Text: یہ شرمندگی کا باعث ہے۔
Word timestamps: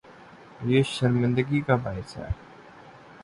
یہ 0.61 0.83
شرمندگی 0.83 1.61
کا 1.61 1.75
باعث 1.75 2.17
ہے۔ 2.17 2.27